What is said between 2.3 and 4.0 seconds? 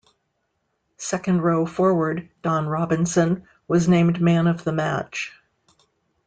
Don Robinson was